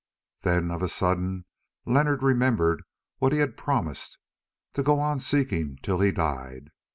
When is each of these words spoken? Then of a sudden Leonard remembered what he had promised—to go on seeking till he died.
Then 0.41 0.71
of 0.71 0.81
a 0.81 0.87
sudden 0.87 1.45
Leonard 1.85 2.23
remembered 2.23 2.81
what 3.19 3.33
he 3.33 3.37
had 3.37 3.55
promised—to 3.55 4.81
go 4.81 4.99
on 4.99 5.19
seeking 5.19 5.77
till 5.83 5.99
he 5.99 6.11
died. 6.11 6.71